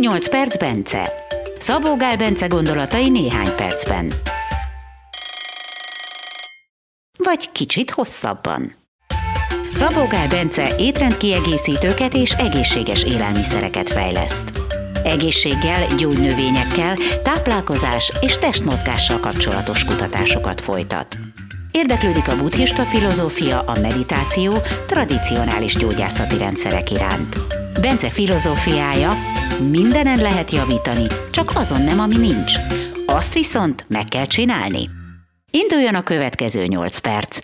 [0.00, 1.12] 8 perc Bence.
[1.58, 4.12] Szabó Gál Bence gondolatai néhány percben.
[7.16, 8.74] Vagy kicsit hosszabban.
[9.72, 14.50] Szabó Gál Bence étrendkiegészítőket és egészséges élelmiszereket fejleszt.
[15.04, 21.16] Egészséggel, gyógynövényekkel, táplálkozás és testmozgással kapcsolatos kutatásokat folytat.
[21.70, 24.54] Érdeklődik a buddhista filozófia, a meditáció,
[24.86, 27.36] tradicionális gyógyászati rendszerek iránt.
[27.80, 29.10] Bence filozófiája,
[29.70, 32.52] mindenen lehet javítani, csak azon nem, ami nincs.
[33.06, 34.88] Azt viszont meg kell csinálni.
[35.50, 37.38] Induljon a következő 8 perc.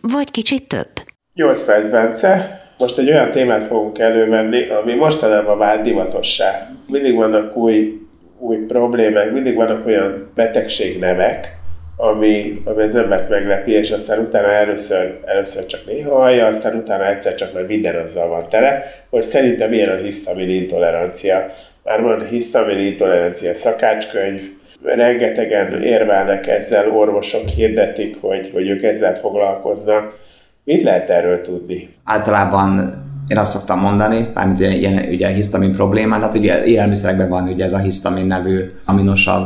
[0.00, 0.88] Vagy kicsit több.
[1.34, 2.60] 8 perc, Bence.
[2.78, 6.70] Most egy olyan témát fogunk elővenni, ami mostanában vált divatossá.
[6.86, 8.00] Mindig vannak új,
[8.38, 11.59] új problémák, mindig vannak olyan betegségnevek,
[12.00, 17.08] ami, ami az embert meglepi, és aztán utána először, először csak néha hallja, aztán utána
[17.08, 21.46] egyszer csak már minden azzal van tele, hogy szerintem milyen a hisztamin intolerancia.
[21.84, 24.40] Már van hisztamin intolerancia szakácskönyv,
[24.82, 30.18] rengetegen érvelnek ezzel, orvosok hirdetik, hogy, hogy ők ezzel foglalkoznak.
[30.64, 31.88] Mit lehet erről tudni?
[32.04, 32.94] Általában
[33.28, 37.64] én azt szoktam mondani, mármint ilyen, ilyen ugye hisztamin problémán, tehát ugye élelmiszerekben van ugye
[37.64, 39.42] ez a hisztamin nevű aminosav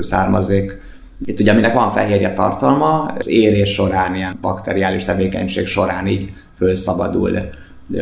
[0.00, 0.88] származék,
[1.24, 7.38] itt ugye, aminek van fehérje tartalma, az érés során, ilyen bakteriális tevékenység során így fölszabadul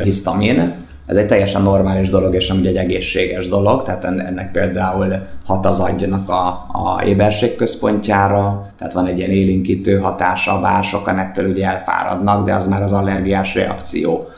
[0.03, 0.73] hisztamin.
[1.07, 5.15] Ez egy teljesen normális dolog, és amúgy egy egészséges dolog, tehát ennek például
[5.47, 11.19] hat az agynak a, a éberség központjára, tehát van egy ilyen élinkítő hatása, bár sokan
[11.19, 14.29] ettől ugye elfáradnak, de az már az allergiás reakció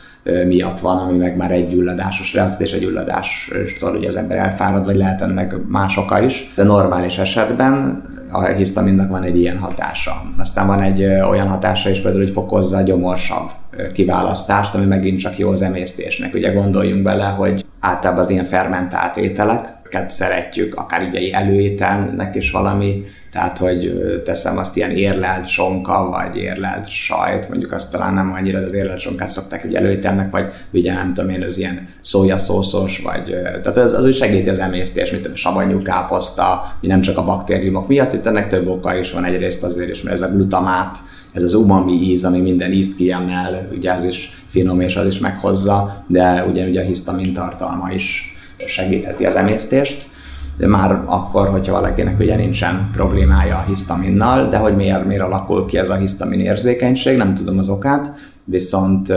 [0.47, 4.85] miatt van, ami meg már egy gyulladásos reakció, és egy gyulladástól ugye az ember elfárad,
[4.85, 6.53] vagy lehet ennek más oka is.
[6.57, 10.23] De normális esetben a hisztaminnak van egy ilyen hatása.
[10.39, 13.51] Aztán van egy olyan hatása is például, hogy fokozza a gyomorsav
[13.93, 16.35] kiválasztást, ami megint csak jó az emésztésnek.
[16.35, 23.05] Ugye gondoljunk bele, hogy általában az ilyen fermentált ételeket szeretjük, akár ugye előételnek is valami
[23.31, 23.93] tehát, hogy
[24.25, 28.73] teszem azt ilyen érlelt sonka, vagy érlelt sajt, mondjuk azt talán nem annyira, de az
[28.73, 33.77] érlelt sonkát szokták ugye előítelnek, vagy ugye nem tudom én, az ilyen szójaszószos, vagy tehát
[33.77, 38.13] az, az úgy segíti az emésztés, mint a savanyú káposzta, nem csak a baktériumok miatt,
[38.13, 40.99] itt ennek több oka is van egyrészt azért is, mert ez a glutamát,
[41.33, 45.19] ez az umami íz, ami minden ízt kiemel, ugye ez is finom és az is
[45.19, 48.30] meghozza, de ugye, ugye a hisztamin tartalma is
[48.67, 50.09] segítheti az emésztést.
[50.57, 55.79] Már akkor, hogyha valakinek ugye nincsen problémája a hisztaminnal, de hogy miért, miért alakul ki
[55.79, 59.13] ez a hisztamin érzékenység, nem tudom az okát, viszont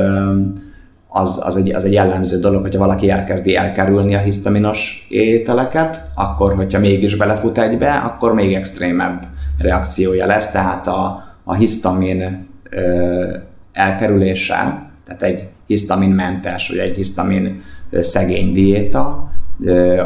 [1.07, 6.55] az, az, egy, az egy jellemző dolog, hogyha valaki elkezdi elkerülni a hisztaminos ételeket, akkor,
[6.55, 9.27] hogyha mégis belefut egybe, akkor még extrémebb
[9.57, 13.37] reakciója lesz, tehát a, a hisztamin ö,
[13.73, 19.31] elkerülése, tehát egy hisztaminmentes, vagy egy hisztamin szegény diéta,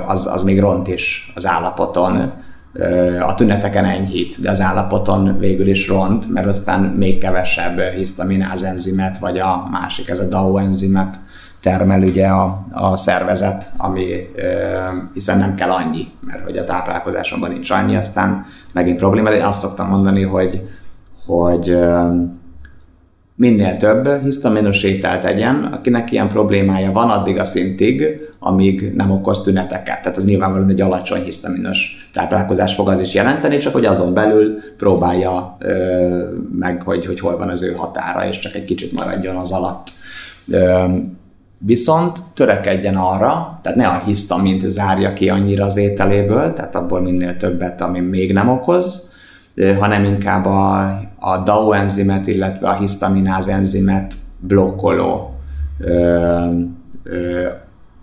[0.05, 2.31] az, az még ront is az állapoton.
[3.21, 9.17] A tüneteken enyhít, de az állapoton végül is ront, mert aztán még kevesebb hisztamináz enzimet,
[9.17, 11.17] vagy a másik, ez a DAO enzimet
[11.61, 14.05] termel ugye a, a szervezet, ami
[15.13, 19.43] hiszen nem kell annyi, mert hogy a táplálkozásomban nincs annyi, aztán megint probléma, de én
[19.43, 20.67] azt szoktam mondani, hogy,
[21.25, 21.77] hogy
[23.37, 29.43] minél több hisztaminos ételt tegyen, akinek ilyen problémája van addig a szintig, amíg nem okoz
[29.43, 30.01] tüneteket.
[30.01, 34.57] Tehát ez nyilvánvalóan egy alacsony hisztaminos táplálkozás fog az is jelenteni, csak hogy azon belül
[34.77, 36.23] próbálja ö,
[36.59, 39.87] meg, hogy, hogy hol van az ő határa, és csak egy kicsit maradjon az alatt.
[40.49, 40.83] Ö,
[41.57, 47.37] viszont törekedjen arra, tehát ne a hisztamint zárja ki annyira az ételéből, tehát abból minél
[47.37, 49.15] többet, ami még nem okoz,
[49.79, 50.77] hanem inkább a,
[51.19, 55.35] a DAO enzimet, illetve a hisztamináz enzimet blokkoló
[55.79, 56.49] ö,
[57.03, 57.47] ö,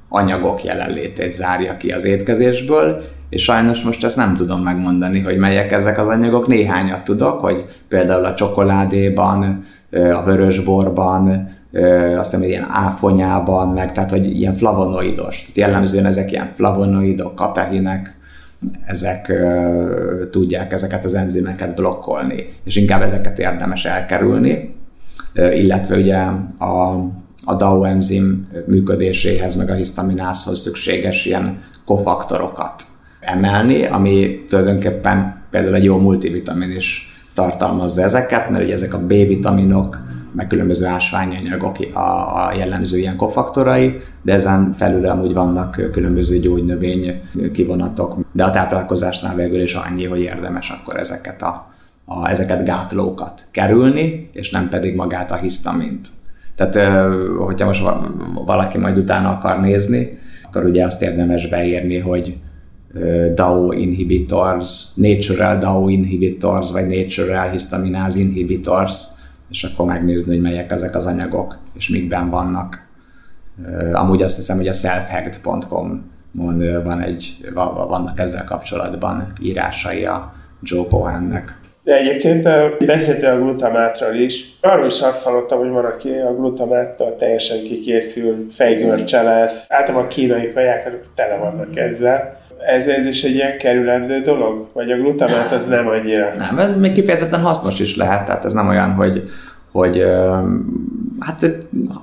[0.09, 5.72] anyagok jelenlétét zárja ki az étkezésből, és sajnos most ezt nem tudom megmondani, hogy melyek
[5.72, 6.47] ezek az anyagok.
[6.47, 11.48] Néhányat tudok, hogy például a csokoládéban, a vörösborban,
[12.16, 15.41] azt hiszem, ilyen áfonyában, meg tehát, hogy ilyen flavonoidos.
[15.41, 18.16] Tehát jellemzően ezek ilyen flavonoidok, katehinek,
[18.87, 19.33] ezek
[20.31, 24.75] tudják ezeket az enzimeket blokkolni, és inkább ezeket érdemes elkerülni,
[25.34, 26.16] illetve ugye
[26.59, 26.95] a,
[27.45, 32.83] a DAO enzim működéséhez, meg a hisztaminázhoz szükséges ilyen kofaktorokat
[33.21, 39.99] emelni, ami tulajdonképpen például egy jó multivitamin is tartalmazza ezeket, mert ugye ezek a B-vitaminok,
[40.34, 47.22] meg különböző ásványanyagok a, jellemző ilyen kofaktorai, de ezen felül amúgy vannak különböző gyógynövény
[47.53, 53.42] kivonatok, de a táplálkozásnál végül is annyi, hogy érdemes akkor ezeket a, a, ezeket gátlókat
[53.51, 56.09] kerülni, és nem pedig magát a hisztamint.
[56.57, 56.75] Tehát,
[57.39, 57.83] hogyha most
[58.47, 60.09] valaki majd utána akar nézni,
[60.45, 62.36] akkor ugye azt érdemes beírni, hogy
[63.34, 69.04] DAO inhibitors, natural DAO inhibitors, vagy natural histaminase inhibitors,
[69.51, 72.89] és akkor megnézni, hogy melyek ezek az anyagok, és mikben vannak.
[73.93, 76.13] Amúgy azt hiszem, hogy a selfhacked.com
[76.85, 77.51] van egy,
[77.89, 80.33] vannak ezzel kapcsolatban írásai a
[80.63, 81.59] Joe Cohennek.
[81.83, 82.43] De egyébként
[82.87, 84.59] beszéltél a glutamátról is.
[84.61, 89.67] Arról is azt hallottam, hogy van, aki a glutamáttal teljesen kikészül, fejgörcse lesz.
[89.69, 92.43] Általában a kínai kaják azok tele vannak ezzel.
[92.66, 94.69] Ez, ez is egy ilyen kerülendő dolog?
[94.72, 96.33] Vagy a glutamát az nem annyira?
[96.57, 99.31] Nem, még kifejezetten hasznos is lehet, tehát ez nem olyan, hogy,
[99.72, 100.05] hogy
[101.21, 101.51] hát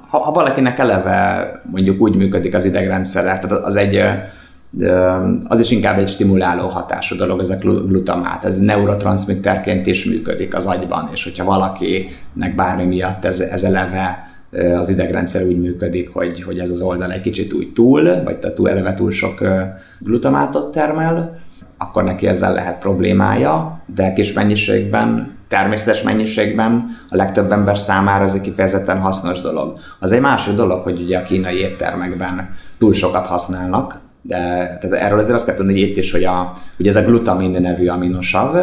[0.10, 4.04] ha, ha valakinek eleve mondjuk úgy működik az idegrendszere, tehát az egy
[5.48, 8.46] az is inkább egy stimuláló hatású dolog, ez a glutamát.
[8.46, 14.90] Ez neurotranszmitterként is működik az agyban, és hogyha valakinek bármi miatt ez, ez eleve az
[14.90, 18.94] idegrendszer úgy működik, hogy, hogy ez az oldal egy kicsit úgy túl, vagy túl eleve
[18.94, 19.44] túl sok
[20.00, 21.40] glutamátot termel,
[21.78, 28.34] akkor neki ezzel lehet problémája, de kis mennyiségben, természetes mennyiségben a legtöbb ember számára ez
[28.34, 29.78] egy kifejezetten hasznos dolog.
[30.00, 34.38] Az egy másik dolog, hogy ugye a kínai éttermekben túl sokat használnak, de
[34.82, 37.62] tehát erről azért azt kell tudni, hogy itt is, hogy, a, hogy ez a glutamin
[37.62, 38.56] nevű aminosav,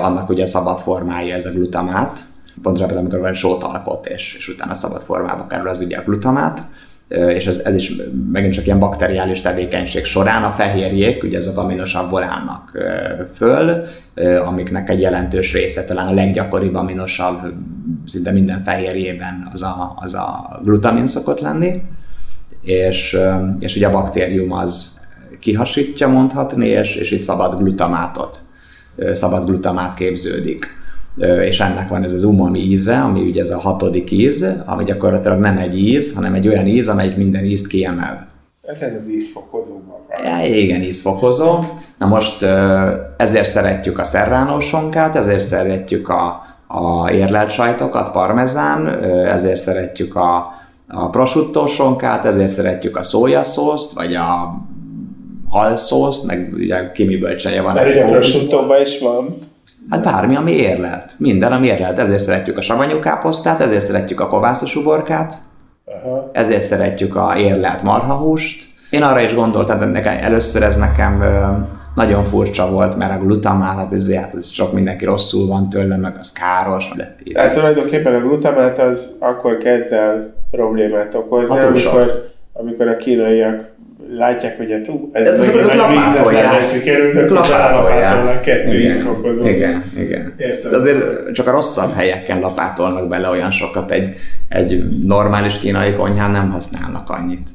[0.00, 2.20] annak ugye szabad formája ez a glutamát,
[2.62, 6.60] pontosabban amikor van sót alkot, és, és utána szabad formába kerül az ugye a glutamát,
[7.08, 7.92] és ez, ez is
[8.32, 12.78] megint csak ilyen bakteriális tevékenység során a fehérjék, ugye azok aminosavból állnak
[13.34, 13.84] föl,
[14.44, 17.36] amiknek egy jelentős része, talán a leggyakoribb aminosav
[18.06, 21.82] szinte minden fehérjében az a, az a glutamin szokott lenni,
[22.62, 23.18] és,
[23.58, 25.00] és ugye a baktérium az
[25.40, 28.38] kihasítja mondhatni, és, és itt szabad glutamátot,
[29.12, 30.75] szabad glutamát képződik.
[31.18, 35.38] És ennek van ez az umami íze, ami ugye ez a hatodik íz, ami gyakorlatilag
[35.38, 38.26] nem egy íz, hanem egy olyan íz, amelyik minden ízt kiemel.
[38.66, 41.58] Hát ez az ízfokozóban Ja, igen, ízfokozó.
[41.98, 42.42] Na most
[43.16, 50.54] ezért szeretjük a szerránósonkát, ezért szeretjük a, a érlelt sajtokat, parmezán, ezért szeretjük a,
[50.88, 54.56] a prosciutto sonkát, ezért szeretjük a szójaszószt, vagy a
[55.48, 57.74] halszószt, meg ugye ki miből csinálja van.
[57.74, 59.38] Mert ugye a prosciuttóban is van.
[59.90, 61.12] Hát bármi, ami érlelt.
[61.18, 61.98] Minden, ami érlelt.
[61.98, 65.34] Ezért szeretjük a savanyú káposztát, ezért szeretjük a kovászos uborkát,
[65.84, 66.30] Aha.
[66.32, 68.64] ezért szeretjük a érlelt marhahúst.
[68.90, 71.24] Én arra is gondoltam, hogy nekem, először ez nekem
[71.94, 75.96] nagyon furcsa volt, mert a glutamát, hát ez, hát ez sok mindenki rosszul van tőle,
[75.96, 76.92] meg az káros.
[77.32, 83.74] Tehát tulajdonképpen a glutamát az akkor kezd el problémát okozni, amikor, amikor a kínaiak
[84.10, 88.40] látják, hogy hát, ú, ez, ez nagyon nagy vízzel sikerült, lapátolják.
[88.40, 89.02] kettő igen,
[89.44, 90.34] igen, igen.
[90.36, 90.70] Értem.
[90.70, 94.16] De azért csak a rosszabb helyeken lapátolnak bele olyan sokat, egy,
[94.48, 97.48] egy normális kínai konyhán nem használnak annyit.